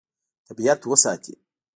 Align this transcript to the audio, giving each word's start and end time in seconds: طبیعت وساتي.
طبیعت 0.47 0.81
وساتي. 0.87 1.33